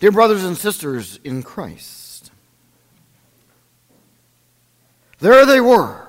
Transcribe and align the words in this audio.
Dear 0.00 0.12
brothers 0.12 0.44
and 0.44 0.56
sisters 0.56 1.20
in 1.24 1.42
Christ, 1.42 2.30
there 5.18 5.44
they 5.44 5.60
were. 5.60 6.08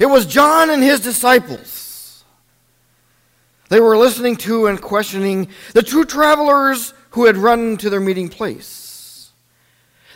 It 0.00 0.06
was 0.06 0.26
John 0.26 0.68
and 0.70 0.82
his 0.82 1.00
disciples. 1.00 2.24
They 3.68 3.80
were 3.80 3.96
listening 3.96 4.36
to 4.38 4.66
and 4.66 4.80
questioning 4.80 5.48
the 5.74 5.82
two 5.82 6.04
travelers 6.04 6.92
who 7.10 7.26
had 7.26 7.36
run 7.36 7.76
to 7.78 7.88
their 7.88 8.00
meeting 8.00 8.28
place. 8.28 9.30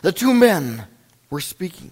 The 0.01 0.11
two 0.11 0.33
men 0.33 0.85
were 1.29 1.41
speaking. 1.41 1.91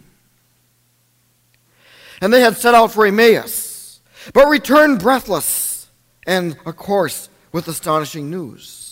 And 2.22 2.34
they 2.34 2.42
had 2.42 2.58
set 2.58 2.76
out 2.76 2.92
for 2.92 3.06
Emmaus, 3.06 4.02
but 4.34 4.48
returned 4.48 5.00
breathless 5.00 5.88
and, 6.28 6.58
of 6.66 6.76
course, 6.76 7.30
with 7.54 7.68
astonishing 7.68 8.30
news. 8.30 8.89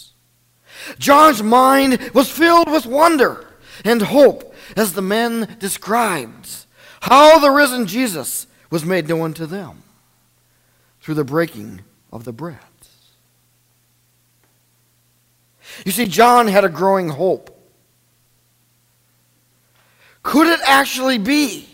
John's 1.00 1.44
mind 1.44 2.12
was 2.14 2.30
filled 2.30 2.72
with 2.72 2.86
wonder 2.86 3.46
and 3.84 4.02
hope 4.02 4.54
as 4.76 4.94
the 4.94 5.02
men 5.02 5.58
described 5.60 6.66
how 7.02 7.40
the 7.40 7.52
risen 7.52 7.86
Jesus 7.86 8.48
was 8.70 8.84
made 8.84 9.08
known 9.08 9.34
to 9.36 9.46
them 9.46 9.84
through 11.02 11.16
the 11.16 11.24
breaking 11.24 11.82
of 12.12 12.24
the 12.24 12.34
bread. 12.34 12.60
You 15.86 15.92
see, 15.92 16.06
John 16.06 16.48
had 16.48 16.66
a 16.66 16.70
growing 16.70 17.10
hope. 17.10 17.54
Could 20.24 20.48
it 20.48 20.60
actually 20.66 21.18
be? 21.18 21.68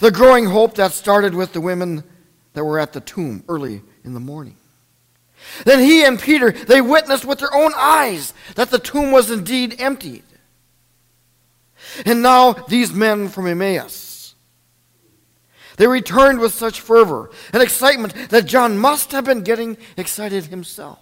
The 0.00 0.10
growing 0.10 0.46
hope 0.46 0.74
that 0.74 0.92
started 0.92 1.34
with 1.34 1.52
the 1.52 1.60
women 1.60 2.04
that 2.52 2.64
were 2.64 2.78
at 2.78 2.92
the 2.92 3.00
tomb 3.00 3.44
early 3.48 3.82
in 4.04 4.14
the 4.14 4.20
morning. 4.20 4.56
Then 5.64 5.80
he 5.80 6.04
and 6.04 6.18
Peter, 6.18 6.52
they 6.52 6.80
witnessed 6.80 7.24
with 7.24 7.38
their 7.38 7.54
own 7.54 7.72
eyes 7.76 8.32
that 8.56 8.70
the 8.70 8.78
tomb 8.78 9.12
was 9.12 9.30
indeed 9.30 9.76
emptied. 9.78 10.24
And 12.04 12.22
now 12.22 12.52
these 12.52 12.92
men 12.92 13.28
from 13.28 13.46
Emmaus, 13.46 14.34
they 15.76 15.86
returned 15.86 16.40
with 16.40 16.54
such 16.54 16.80
fervor 16.80 17.30
and 17.52 17.62
excitement 17.62 18.14
that 18.30 18.46
John 18.46 18.78
must 18.78 19.12
have 19.12 19.24
been 19.24 19.42
getting 19.42 19.76
excited 19.96 20.46
himself. 20.46 21.00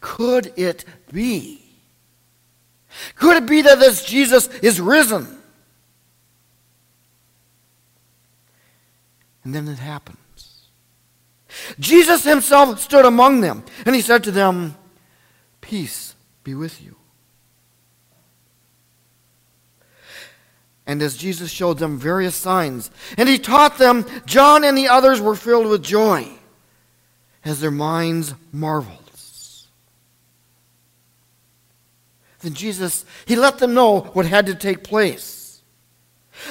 Could 0.00 0.52
it 0.56 0.84
be? 1.12 1.64
Could 3.14 3.42
it 3.42 3.46
be 3.46 3.62
that 3.62 3.78
this 3.78 4.04
Jesus 4.04 4.48
is 4.58 4.80
risen? 4.80 5.38
And 9.44 9.54
then 9.54 9.68
it 9.68 9.78
happens. 9.78 10.18
Jesus 11.78 12.24
himself 12.24 12.80
stood 12.80 13.04
among 13.04 13.40
them, 13.40 13.64
and 13.84 13.94
he 13.94 14.00
said 14.00 14.24
to 14.24 14.30
them, 14.30 14.76
Peace 15.60 16.14
be 16.44 16.54
with 16.54 16.82
you. 16.82 16.96
And 20.86 21.02
as 21.02 21.16
Jesus 21.16 21.50
showed 21.50 21.78
them 21.78 21.98
various 21.98 22.34
signs, 22.34 22.90
and 23.16 23.28
he 23.28 23.38
taught 23.38 23.78
them, 23.78 24.04
John 24.26 24.64
and 24.64 24.76
the 24.76 24.88
others 24.88 25.20
were 25.20 25.36
filled 25.36 25.66
with 25.66 25.82
joy 25.82 26.28
as 27.44 27.60
their 27.60 27.70
minds 27.70 28.34
marveled. 28.52 29.00
Then 32.40 32.54
Jesus, 32.54 33.04
he 33.26 33.36
let 33.36 33.58
them 33.58 33.74
know 33.74 34.00
what 34.00 34.26
had 34.26 34.46
to 34.46 34.54
take 34.54 34.82
place. 34.82 35.62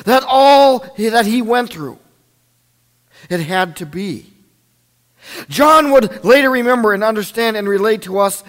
That 0.06 0.24
all 0.28 0.80
that 0.98 1.26
he 1.26 1.42
went 1.42 1.72
through, 1.72 2.00
it 3.30 3.40
had 3.40 3.76
to 3.78 3.86
be. 3.86 4.29
John 5.48 5.92
would 5.92 6.24
later 6.24 6.50
remember 6.50 6.94
and 6.94 7.04
understand 7.04 7.58
and 7.58 7.68
relate 7.68 8.04
to 8.04 8.20
us 8.20 8.44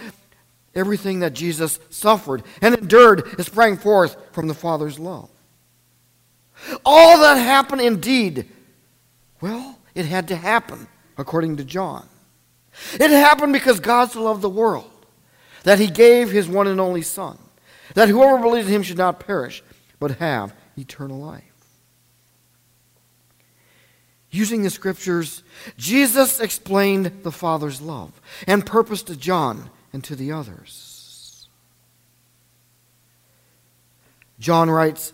everything 0.75 1.21
that 1.21 1.33
Jesus 1.33 1.79
suffered 1.91 2.43
and 2.63 2.75
endured 2.75 3.27
and 3.27 3.45
sprang 3.45 3.77
forth 3.77 4.17
from 4.33 4.49
the 4.49 4.55
Father's 4.55 4.99
love. 4.99 5.29
All 6.85 7.21
that 7.21 7.37
happened 7.37 7.81
indeed, 7.81 8.49
well, 9.41 9.79
it 9.95 10.05
had 10.05 10.29
to 10.29 10.37
happen, 10.37 10.87
according 11.17 11.57
to 11.57 11.65
John. 11.65 12.07
It 12.95 13.11
happened 13.11 13.53
because 13.53 13.81
God 13.81 14.11
so 14.11 14.23
loved 14.23 14.43
the 14.43 14.49
world 14.49 14.91
that 15.65 15.79
he 15.79 15.89
gave 15.89 16.31
his 16.31 16.49
one 16.49 16.67
and 16.67 16.81
only 16.81 17.03
Son, 17.03 17.39
that 17.95 18.09
whoever 18.09 18.39
believes 18.39 18.69
in 18.69 18.75
him 18.75 18.83
should 18.83 18.99
not 18.99 19.21
perish, 19.21 19.63
but 19.99 20.19
have 20.19 20.55
eternal 20.77 21.19
life. 21.19 21.50
Using 24.31 24.63
the 24.63 24.71
scriptures, 24.71 25.43
Jesus 25.77 26.39
explained 26.39 27.23
the 27.23 27.33
Father's 27.33 27.81
love 27.81 28.21
and 28.47 28.65
purpose 28.65 29.03
to 29.05 29.17
John 29.17 29.71
and 29.93 30.05
to 30.05 30.15
the 30.15 30.31
others. 30.31 31.49
John 34.39 34.71
writes, 34.71 35.13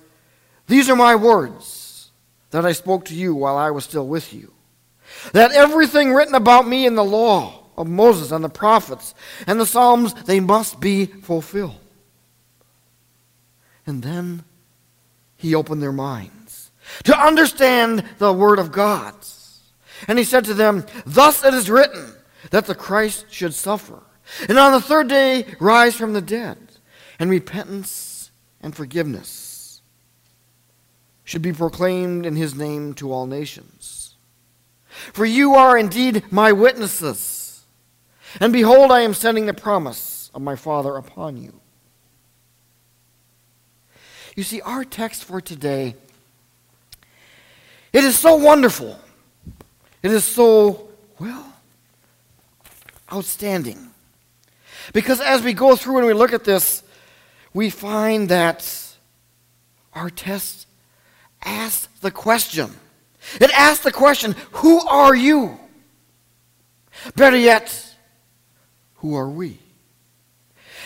These 0.67 0.91
are 0.91 0.97
my 0.97 1.17
words 1.17 2.11
that 2.51 2.67
I 2.67 2.73
spoke 2.73 3.07
to 3.07 3.15
you 3.15 3.35
while 3.35 3.57
I 3.57 3.71
was 3.71 3.85
still 3.85 4.07
with 4.07 4.33
you, 4.33 4.53
that 5.33 5.53
everything 5.53 6.13
written 6.13 6.35
about 6.35 6.69
me 6.69 6.87
in 6.87 6.95
the 6.95 7.05
law 7.05 7.65
of 7.77 7.89
Moses 7.89 8.31
and 8.31 8.45
the 8.45 8.49
prophets 8.49 9.15
and 9.47 9.59
the 9.59 9.67
Psalms, 9.67 10.15
they 10.25 10.41
must 10.41 10.79
be 10.79 11.07
fulfilled. 11.07 11.81
And 13.87 14.03
then 14.03 14.45
he 15.37 15.55
opened 15.55 15.83
their 15.83 15.93
minds 15.93 16.46
to 17.05 17.19
understand 17.19 18.05
the 18.19 18.33
Word 18.33 18.59
of 18.59 18.73
God. 18.73 19.15
And 20.09 20.19
he 20.19 20.25
said 20.25 20.45
to 20.45 20.55
them, 20.55 20.85
Thus 21.05 21.45
it 21.45 21.55
is 21.55 21.71
written 21.71 22.15
that 22.51 22.67
the 22.67 22.75
Christ 22.75 23.27
should 23.31 23.55
suffer, 23.55 24.03
and 24.49 24.59
on 24.59 24.73
the 24.73 24.81
third 24.81 25.09
day 25.09 25.47
rise 25.61 25.95
from 25.95 26.13
the 26.13 26.21
dead, 26.21 26.59
and 27.19 27.31
repentance 27.31 28.31
and 28.61 28.75
forgiveness 28.75 29.81
should 31.25 31.43
be 31.43 31.53
proclaimed 31.53 32.25
in 32.25 32.37
his 32.37 32.55
name 32.55 32.95
to 32.95 33.13
all 33.13 33.27
nations. 33.27 34.15
For 35.13 35.27
you 35.27 35.55
are 35.55 35.77
indeed 35.77 36.25
my 36.31 36.53
witnesses. 36.53 37.65
And 38.41 38.53
behold, 38.53 38.91
I 38.91 39.01
am 39.01 39.15
sending 39.15 39.47
the 39.47 39.55
promise 39.55 40.31
of 40.35 40.43
my 40.43 40.57
Father 40.57 40.97
upon 40.97 41.37
you. 41.37 41.61
You 44.37 44.43
see, 44.43 44.61
our 44.61 44.85
text 44.85 45.25
for 45.25 45.41
today, 45.41 45.97
it 47.97 48.05
is 48.05 48.19
so 48.19 48.35
wonderful. 48.37 48.99
It 50.03 50.11
is 50.11 50.23
so, 50.23 50.91
well, 51.19 51.51
outstanding. 53.11 53.89
Because 54.93 55.23
as 55.23 55.43
we 55.43 55.55
go 55.55 55.77
through 55.77 55.97
and 55.97 56.07
we 56.07 56.13
look 56.13 56.35
at 56.35 56.45
this, 56.45 56.83
we 57.55 57.71
find 57.71 58.29
that 58.29 58.71
our 59.95 60.11
text 60.11 60.67
asks 61.43 61.89
the 62.03 62.11
question. 62.11 62.71
It 63.41 63.51
asks 63.53 63.83
the 63.83 63.93
question, 63.93 64.37
Who 64.53 64.79
are 64.87 65.17
you? 65.17 65.59
Better 67.15 67.39
yet, 67.39 67.97
who 68.97 69.15
are 69.15 69.31
we? 69.31 69.59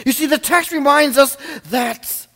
You 0.07 0.13
see, 0.13 0.27
the 0.27 0.39
text 0.39 0.71
reminds 0.71 1.19
us 1.19 1.37
that 1.71 2.29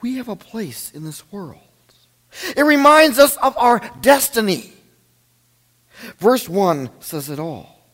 we 0.00 0.16
have 0.16 0.28
a 0.28 0.34
place 0.34 0.90
in 0.90 1.04
this 1.04 1.30
world. 1.30 1.60
It 2.56 2.62
reminds 2.62 3.18
us 3.18 3.36
of 3.36 3.56
our 3.58 3.80
destiny. 4.00 4.72
Verse 6.18 6.48
1 6.48 6.90
says 7.00 7.30
it 7.30 7.38
all. 7.38 7.86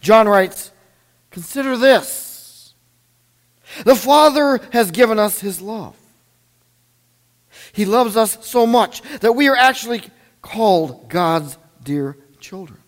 John 0.00 0.28
writes, 0.28 0.70
Consider 1.30 1.76
this. 1.76 2.74
The 3.84 3.96
Father 3.96 4.60
has 4.72 4.90
given 4.90 5.18
us 5.18 5.40
his 5.40 5.60
love. 5.60 5.96
He 7.72 7.84
loves 7.84 8.16
us 8.16 8.38
so 8.46 8.66
much 8.66 9.02
that 9.20 9.32
we 9.32 9.48
are 9.48 9.56
actually 9.56 10.02
called 10.42 11.08
God's 11.08 11.58
dear 11.82 12.16
children. 12.38 12.78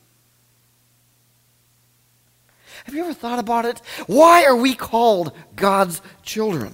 Have 2.85 2.95
you 2.95 3.03
ever 3.03 3.15
thought 3.15 3.41
about 3.41 3.65
it? 3.65 3.83
Why 4.07 4.45
are 4.45 4.55
we 4.55 4.75
called 4.75 5.33
God's 5.57 6.01
children? 6.23 6.73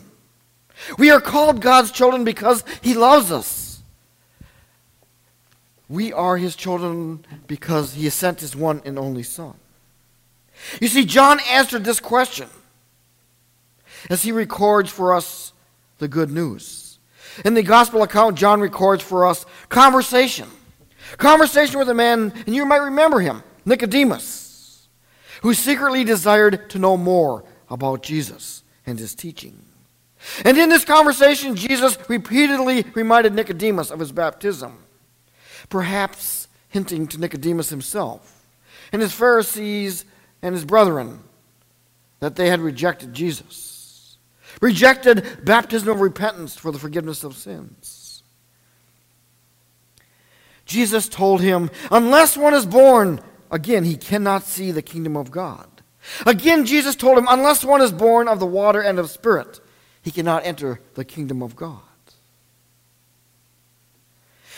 We 0.99 1.11
are 1.11 1.23
called 1.23 1.63
God's 1.63 1.91
children 1.91 2.25
because 2.25 2.65
He 2.83 2.93
loves 2.93 3.33
us. 3.33 3.62
We 5.93 6.13
are 6.13 6.37
His 6.37 6.57
children 6.57 7.25
because 7.47 7.95
He 7.95 8.05
has 8.05 8.15
sent 8.15 8.41
His 8.41 8.57
one 8.57 8.83
and 8.85 8.99
only 8.99 9.23
Son. 9.23 9.55
You 10.81 10.89
see, 10.89 11.05
John 11.05 11.39
answered 11.49 11.85
this 11.85 12.01
question 12.01 12.49
as 14.11 14.23
he 14.23 14.33
records 14.33 14.91
for 14.91 15.15
us 15.15 15.53
the 15.99 16.09
good 16.09 16.31
news. 16.31 16.99
In 17.45 17.55
the 17.55 17.63
gospel 17.63 18.03
account, 18.03 18.37
John 18.37 18.61
records 18.61 19.03
for 19.03 19.27
us 19.27 19.47
conversation. 19.69 20.49
Conversation 21.17 21.79
with 21.79 21.89
a 21.89 21.95
man, 21.95 22.33
and 22.47 22.55
you 22.55 22.65
might 22.65 22.77
remember 22.77 23.21
him, 23.21 23.43
Nicodemus 23.65 24.43
who 25.43 25.55
secretly 25.55 26.05
desired 26.05 26.71
to 26.71 26.79
know 26.79 26.97
more 26.97 27.45
about 27.69 28.03
Jesus 28.03 28.63
and 28.87 28.99
his 28.99 29.15
teaching. 29.15 29.65
And 30.45 30.57
in 30.57 30.69
this 30.69 30.85
conversation, 30.85 31.57
Jesus 31.57 31.99
repeatedly 32.09 32.87
reminded 32.95 33.35
Nicodemus 33.35 33.91
of 33.91 33.99
his 33.99 34.13
baptism, 34.13 34.82
perhaps 35.69 36.49
hinting 36.69 37.07
to 37.09 37.19
Nicodemus 37.19 37.71
himself 37.71 38.45
and 38.93 39.03
his 39.03 39.13
Pharisees 39.13 40.05
and 40.43 40.55
his 40.55 40.65
brethren 40.65 41.21
that 42.21 42.37
they 42.37 42.49
had 42.49 42.61
rejected 42.61 43.13
Jesus, 43.13 44.19
rejected 44.61 45.45
baptism 45.45 45.89
of 45.89 46.01
repentance 46.01 46.57
for 46.57 46.71
the 46.71 46.79
forgiveness 46.79 47.25
of 47.25 47.37
sins. 47.37 48.23
Jesus 50.65 51.09
told 51.09 51.41
him, 51.41 51.71
Unless 51.91 52.37
one 52.37 52.55
is 52.55 52.67
born 52.67 53.21
again, 53.51 53.85
he 53.85 53.97
cannot 53.97 54.45
see 54.45 54.71
the 54.71 54.83
kingdom 54.83 55.17
of 55.17 55.31
God. 55.31 55.69
Again, 56.27 56.65
Jesus 56.65 56.97
told 56.97 57.19
him, 57.19 57.27
Unless 57.29 57.65
one 57.65 57.81
is 57.81 57.93
born 57.93 58.29
of 58.29 58.41
the 58.41 58.47
water 58.47 58.81
and 58.81 58.99
of 58.99 59.11
spirit, 59.11 59.61
he 60.03 60.11
cannot 60.11 60.47
enter 60.47 60.81
the 60.95 61.05
kingdom 61.05 61.43
of 61.43 61.57
God. 61.57 61.81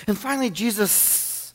And 0.06 0.18
finally, 0.18 0.50
Jesus 0.50 1.54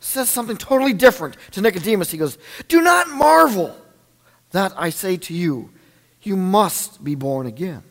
says 0.00 0.28
something 0.28 0.56
totally 0.56 0.92
different 0.92 1.36
to 1.52 1.60
Nicodemus. 1.60 2.10
He 2.10 2.18
goes, 2.18 2.38
Do 2.68 2.80
not 2.80 3.08
marvel 3.08 3.76
that 4.52 4.72
I 4.76 4.90
say 4.90 5.16
to 5.16 5.34
you, 5.34 5.70
you 6.22 6.36
must 6.36 7.04
be 7.04 7.14
born 7.14 7.46
again. 7.46 7.82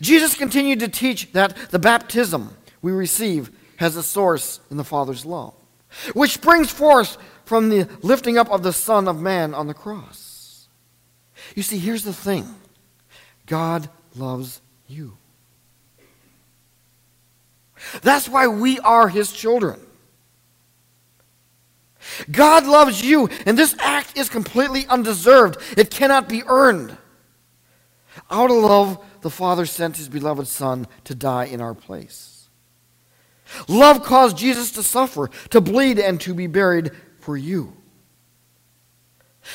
Jesus 0.00 0.34
continued 0.34 0.80
to 0.80 0.88
teach 0.88 1.32
that 1.32 1.56
the 1.70 1.78
baptism 1.78 2.56
we 2.82 2.92
receive 2.92 3.50
has 3.76 3.96
a 3.96 4.02
source 4.02 4.60
in 4.70 4.76
the 4.76 4.84
Father's 4.84 5.24
love, 5.24 5.54
which 6.14 6.32
springs 6.32 6.70
forth 6.70 7.16
from 7.44 7.68
the 7.68 7.88
lifting 8.02 8.38
up 8.38 8.50
of 8.50 8.62
the 8.62 8.72
Son 8.72 9.08
of 9.08 9.20
Man 9.20 9.54
on 9.54 9.66
the 9.66 9.74
cross. 9.74 10.68
You 11.54 11.62
see, 11.62 11.78
here's 11.78 12.04
the 12.04 12.12
thing 12.12 12.54
God 13.46 13.88
loves 14.14 14.60
you. 14.86 15.16
That's 18.02 18.28
why 18.28 18.46
we 18.46 18.78
are 18.80 19.08
his 19.08 19.32
children. 19.32 19.80
God 22.30 22.66
loves 22.66 23.02
you, 23.02 23.28
and 23.46 23.56
this 23.56 23.76
act 23.78 24.18
is 24.18 24.28
completely 24.28 24.86
undeserved. 24.86 25.56
It 25.76 25.90
cannot 25.90 26.28
be 26.28 26.42
earned. 26.46 26.96
Out 28.30 28.50
of 28.50 28.56
love, 28.56 29.04
the 29.20 29.30
Father 29.30 29.66
sent 29.66 29.96
his 29.96 30.08
beloved 30.08 30.46
Son 30.46 30.86
to 31.04 31.14
die 31.14 31.44
in 31.44 31.60
our 31.60 31.74
place. 31.74 32.48
Love 33.68 34.02
caused 34.02 34.36
Jesus 34.36 34.72
to 34.72 34.82
suffer, 34.82 35.28
to 35.50 35.60
bleed, 35.60 35.98
and 35.98 36.20
to 36.20 36.34
be 36.34 36.46
buried 36.46 36.90
for 37.20 37.36
you. 37.36 37.76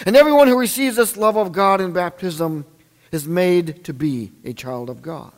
And 0.06 0.16
everyone 0.16 0.48
who 0.48 0.58
receives 0.58 0.96
this 0.96 1.18
love 1.18 1.38
of 1.38 1.52
God 1.52 1.82
in 1.82 1.94
baptism 1.94 2.66
is 3.12 3.28
made 3.28 3.84
to 3.86 3.94
be 3.94 4.32
a 4.44 4.54
child 4.54 4.90
of 4.90 5.02
God. 5.02 5.34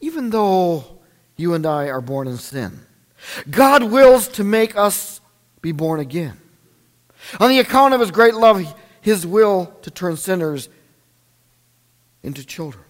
Even 0.00 0.30
though 0.30 0.84
you 1.36 1.54
and 1.54 1.66
I 1.66 1.88
are 1.88 2.00
born 2.00 2.28
in 2.28 2.36
sin, 2.36 2.80
God 3.50 3.84
wills 3.84 4.28
to 4.28 4.44
make 4.44 4.76
us 4.76 5.20
be 5.60 5.72
born 5.72 6.00
again. 6.00 6.40
On 7.40 7.48
the 7.48 7.58
account 7.58 7.94
of 7.94 8.00
his 8.00 8.10
great 8.10 8.34
love, 8.34 8.74
his 9.00 9.26
will 9.26 9.74
to 9.82 9.90
turn 9.90 10.16
sinners 10.16 10.68
into 12.22 12.44
children. 12.44 12.84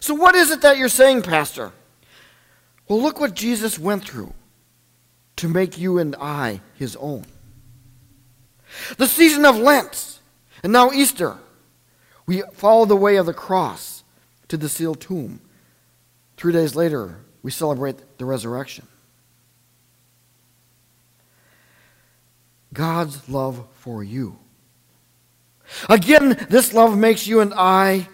So, 0.00 0.14
what 0.14 0.34
is 0.34 0.50
it 0.50 0.62
that 0.62 0.78
you're 0.78 0.88
saying, 0.88 1.22
Pastor? 1.22 1.72
Well, 2.88 3.00
look 3.00 3.20
what 3.20 3.34
Jesus 3.34 3.78
went 3.78 4.04
through 4.04 4.32
to 5.36 5.48
make 5.48 5.78
you 5.78 5.98
and 5.98 6.16
I 6.16 6.60
his 6.74 6.96
own. 6.96 7.24
The 8.96 9.06
season 9.06 9.44
of 9.44 9.56
Lent, 9.56 10.18
and 10.62 10.72
now 10.72 10.90
Easter, 10.90 11.36
we 12.26 12.42
follow 12.54 12.84
the 12.84 12.96
way 12.96 13.16
of 13.16 13.26
the 13.26 13.34
cross 13.34 13.99
to 14.50 14.56
the 14.56 14.68
sealed 14.68 15.00
tomb. 15.00 15.40
Three 16.36 16.52
days 16.52 16.74
later, 16.74 17.20
we 17.42 17.50
celebrate 17.50 18.18
the 18.18 18.24
resurrection. 18.24 18.86
God's 22.72 23.28
love 23.28 23.66
for 23.74 24.04
you. 24.04 24.38
Again, 25.88 26.46
this 26.50 26.72
love 26.72 26.98
makes 26.98 27.26
you 27.26 27.40
and 27.40 27.54
I 27.54 28.08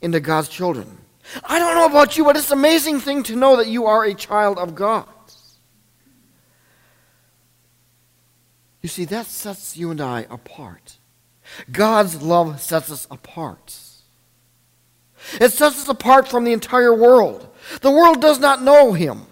into 0.00 0.20
God's 0.20 0.48
children. 0.48 0.98
I 1.44 1.58
don't 1.58 1.74
know 1.74 1.86
about 1.86 2.16
you, 2.16 2.24
but 2.24 2.36
it's 2.36 2.50
an 2.50 2.58
amazing 2.58 3.00
thing 3.00 3.22
to 3.24 3.36
know 3.36 3.56
that 3.56 3.68
you 3.68 3.86
are 3.86 4.04
a 4.04 4.14
child 4.14 4.58
of 4.58 4.74
God. 4.74 5.06
You 8.82 8.88
see, 8.88 9.04
that 9.06 9.26
sets 9.26 9.76
you 9.76 9.90
and 9.90 10.00
I 10.00 10.26
apart. 10.30 10.98
God's 11.70 12.22
love 12.22 12.60
sets 12.60 12.90
us 12.90 13.06
apart. 13.10 13.89
It 15.34 15.52
sets 15.52 15.82
us 15.82 15.88
apart 15.88 16.28
from 16.28 16.44
the 16.44 16.52
entire 16.52 16.94
world. 16.94 17.46
The 17.80 17.90
world 17.90 18.20
does 18.20 18.38
not 18.38 18.62
know 18.62 18.92
him. 18.92 19.26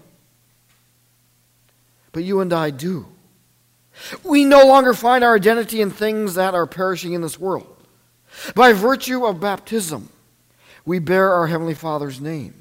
But 2.12 2.24
you 2.24 2.40
and 2.40 2.52
I 2.52 2.70
do. 2.70 3.06
We 4.22 4.44
no 4.44 4.66
longer 4.66 4.94
find 4.94 5.24
our 5.24 5.34
identity 5.34 5.80
in 5.80 5.90
things 5.90 6.34
that 6.34 6.54
are 6.54 6.66
perishing 6.66 7.12
in 7.12 7.20
this 7.20 7.38
world. 7.38 7.74
By 8.54 8.72
virtue 8.72 9.26
of 9.26 9.40
baptism, 9.40 10.10
we 10.84 10.98
bear 10.98 11.32
our 11.32 11.48
Heavenly 11.48 11.74
Father's 11.74 12.20
name. 12.20 12.54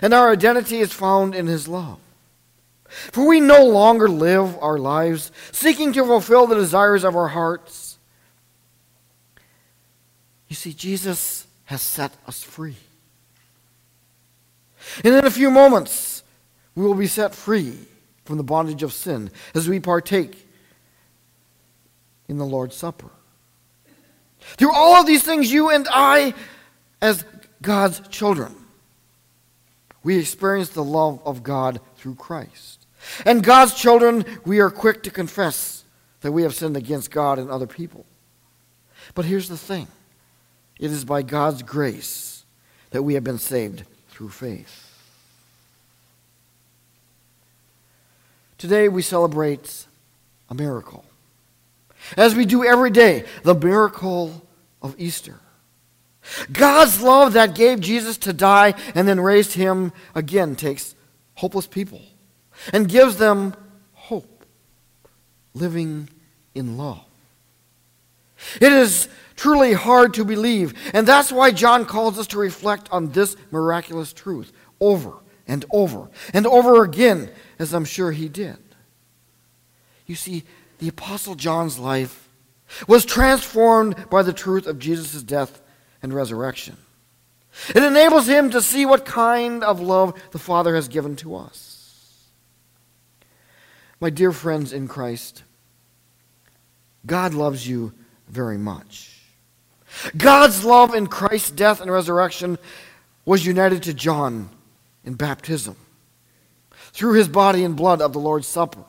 And 0.00 0.14
our 0.14 0.30
identity 0.30 0.78
is 0.78 0.92
found 0.92 1.34
in 1.34 1.46
His 1.46 1.68
love. 1.68 1.98
For 2.88 3.26
we 3.26 3.40
no 3.40 3.64
longer 3.64 4.08
live 4.08 4.58
our 4.60 4.78
lives 4.78 5.30
seeking 5.52 5.92
to 5.92 6.04
fulfill 6.04 6.46
the 6.46 6.56
desires 6.56 7.04
of 7.04 7.14
our 7.14 7.28
hearts. 7.28 7.98
You 10.48 10.56
see, 10.56 10.72
Jesus 10.72 11.46
has 11.70 11.80
set 11.80 12.10
us 12.26 12.42
free. 12.42 12.74
And 15.04 15.14
in 15.14 15.24
a 15.24 15.30
few 15.30 15.52
moments, 15.52 16.24
we 16.74 16.84
will 16.84 16.94
be 16.94 17.06
set 17.06 17.32
free 17.32 17.78
from 18.24 18.38
the 18.38 18.42
bondage 18.42 18.82
of 18.82 18.92
sin 18.92 19.30
as 19.54 19.68
we 19.68 19.78
partake 19.78 20.48
in 22.26 22.38
the 22.38 22.44
Lord's 22.44 22.74
Supper. 22.74 23.10
Through 24.40 24.74
all 24.74 24.96
of 24.96 25.06
these 25.06 25.22
things, 25.22 25.52
you 25.52 25.70
and 25.70 25.86
I, 25.88 26.34
as 27.00 27.24
God's 27.62 28.00
children, 28.08 28.52
we 30.02 30.18
experience 30.18 30.70
the 30.70 30.82
love 30.82 31.20
of 31.24 31.44
God 31.44 31.80
through 31.94 32.16
Christ. 32.16 32.84
And 33.24 33.44
God's 33.44 33.74
children, 33.74 34.24
we 34.44 34.58
are 34.58 34.70
quick 34.70 35.04
to 35.04 35.10
confess 35.12 35.84
that 36.22 36.32
we 36.32 36.42
have 36.42 36.56
sinned 36.56 36.76
against 36.76 37.12
God 37.12 37.38
and 37.38 37.48
other 37.48 37.68
people. 37.68 38.06
But 39.14 39.24
here's 39.24 39.48
the 39.48 39.56
thing 39.56 39.86
it 40.80 40.90
is 40.90 41.04
by 41.04 41.20
God's 41.20 41.62
grace 41.62 42.44
that 42.90 43.02
we 43.02 43.14
have 43.14 43.22
been 43.22 43.38
saved 43.38 43.84
through 44.08 44.30
faith. 44.30 44.86
Today 48.56 48.88
we 48.88 49.02
celebrate 49.02 49.86
a 50.48 50.54
miracle. 50.54 51.04
As 52.16 52.34
we 52.34 52.46
do 52.46 52.64
every 52.64 52.90
day, 52.90 53.24
the 53.42 53.54
miracle 53.54 54.42
of 54.80 54.94
Easter. 54.98 55.38
God's 56.50 57.02
love 57.02 57.34
that 57.34 57.54
gave 57.54 57.80
Jesus 57.80 58.16
to 58.18 58.32
die 58.32 58.74
and 58.94 59.06
then 59.06 59.20
raised 59.20 59.52
him 59.52 59.92
again 60.14 60.56
takes 60.56 60.94
hopeless 61.34 61.66
people 61.66 62.00
and 62.72 62.88
gives 62.88 63.16
them 63.16 63.54
hope, 63.92 64.44
living 65.54 66.08
in 66.54 66.78
love. 66.78 67.09
It 68.60 68.72
is 68.72 69.08
truly 69.36 69.72
hard 69.72 70.14
to 70.14 70.24
believe. 70.24 70.74
And 70.92 71.06
that's 71.06 71.32
why 71.32 71.50
John 71.50 71.86
calls 71.86 72.18
us 72.18 72.26
to 72.28 72.38
reflect 72.38 72.88
on 72.92 73.12
this 73.12 73.36
miraculous 73.50 74.12
truth 74.12 74.52
over 74.80 75.14
and 75.46 75.64
over 75.72 76.10
and 76.32 76.46
over 76.46 76.84
again, 76.84 77.30
as 77.58 77.72
I'm 77.72 77.84
sure 77.84 78.12
he 78.12 78.28
did. 78.28 78.58
You 80.06 80.14
see, 80.14 80.44
the 80.78 80.88
Apostle 80.88 81.34
John's 81.34 81.78
life 81.78 82.28
was 82.86 83.04
transformed 83.04 84.10
by 84.10 84.22
the 84.22 84.32
truth 84.32 84.66
of 84.66 84.78
Jesus' 84.78 85.22
death 85.22 85.60
and 86.02 86.12
resurrection. 86.12 86.76
It 87.74 87.82
enables 87.82 88.28
him 88.28 88.50
to 88.50 88.62
see 88.62 88.86
what 88.86 89.04
kind 89.04 89.64
of 89.64 89.80
love 89.80 90.14
the 90.30 90.38
Father 90.38 90.74
has 90.74 90.88
given 90.88 91.16
to 91.16 91.34
us. 91.34 92.28
My 93.98 94.08
dear 94.08 94.32
friends 94.32 94.72
in 94.72 94.88
Christ, 94.88 95.42
God 97.04 97.34
loves 97.34 97.66
you 97.66 97.92
very 98.30 98.58
much. 98.58 99.18
God's 100.16 100.64
love 100.64 100.94
in 100.94 101.08
Christ's 101.08 101.50
death 101.50 101.80
and 101.80 101.90
resurrection 101.90 102.58
was 103.24 103.44
united 103.44 103.82
to 103.84 103.94
John 103.94 104.48
in 105.04 105.14
baptism 105.14 105.76
through 106.92 107.14
his 107.14 107.28
body 107.28 107.64
and 107.64 107.76
blood 107.76 108.00
of 108.00 108.12
the 108.12 108.20
Lord's 108.20 108.46
Supper. 108.46 108.84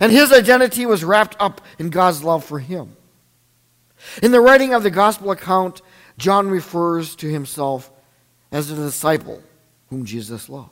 And 0.00 0.12
his 0.12 0.32
identity 0.32 0.84
was 0.84 1.04
wrapped 1.04 1.36
up 1.40 1.60
in 1.78 1.90
God's 1.90 2.22
love 2.22 2.44
for 2.44 2.58
him. 2.58 2.96
In 4.22 4.32
the 4.32 4.40
writing 4.40 4.74
of 4.74 4.82
the 4.82 4.90
gospel 4.90 5.30
account, 5.30 5.80
John 6.18 6.48
refers 6.48 7.16
to 7.16 7.30
himself 7.30 7.90
as 8.52 8.70
a 8.70 8.76
disciple 8.76 9.42
whom 9.88 10.04
Jesus 10.04 10.48
loved. 10.48 10.70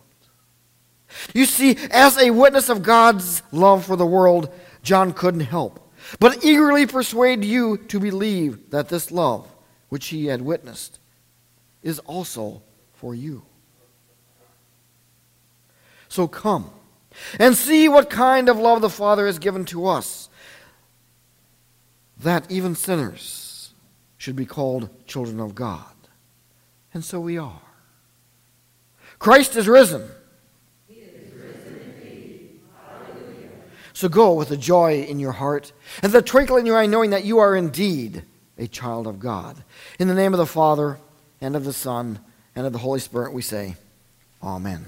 You 1.32 1.46
see, 1.46 1.78
as 1.90 2.18
a 2.18 2.30
witness 2.30 2.68
of 2.68 2.82
God's 2.82 3.42
love 3.50 3.86
for 3.86 3.96
the 3.96 4.06
world, 4.06 4.52
John 4.82 5.12
couldn't 5.12 5.40
help 5.40 5.87
but 6.18 6.44
eagerly 6.44 6.86
persuade 6.86 7.44
you 7.44 7.76
to 7.76 8.00
believe 8.00 8.70
that 8.70 8.88
this 8.88 9.10
love, 9.10 9.46
which 9.88 10.08
he 10.08 10.26
had 10.26 10.42
witnessed, 10.42 10.98
is 11.82 11.98
also 12.00 12.62
for 12.94 13.14
you. 13.14 13.42
So 16.08 16.26
come, 16.26 16.70
And 17.38 17.56
see 17.56 17.88
what 17.88 18.10
kind 18.10 18.48
of 18.48 18.58
love 18.58 18.80
the 18.80 18.90
Father 18.90 19.26
has 19.26 19.38
given 19.38 19.64
to 19.66 19.86
us, 19.86 20.28
that 22.18 22.50
even 22.50 22.74
sinners 22.74 23.72
should 24.16 24.36
be 24.36 24.46
called 24.46 24.88
children 25.06 25.40
of 25.40 25.54
God. 25.54 25.84
And 26.92 27.04
so 27.04 27.20
we 27.20 27.38
are. 27.38 27.62
Christ 29.18 29.56
is 29.56 29.68
risen. 29.68 30.08
So 33.98 34.08
go 34.08 34.32
with 34.32 34.52
a 34.52 34.56
joy 34.56 35.02
in 35.02 35.18
your 35.18 35.32
heart 35.32 35.72
and 36.04 36.12
the 36.12 36.22
twinkle 36.22 36.56
in 36.56 36.66
your 36.66 36.78
eye, 36.78 36.86
knowing 36.86 37.10
that 37.10 37.24
you 37.24 37.40
are 37.40 37.56
indeed 37.56 38.22
a 38.56 38.68
child 38.68 39.08
of 39.08 39.18
God. 39.18 39.64
In 39.98 40.06
the 40.06 40.14
name 40.14 40.32
of 40.32 40.38
the 40.38 40.46
Father, 40.46 41.00
and 41.40 41.56
of 41.56 41.64
the 41.64 41.72
Son, 41.72 42.20
and 42.54 42.64
of 42.64 42.72
the 42.72 42.78
Holy 42.78 43.00
Spirit, 43.00 43.32
we 43.32 43.42
say, 43.42 43.74
Amen. 44.40 44.86